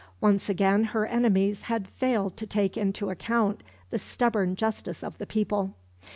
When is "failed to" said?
1.87-2.47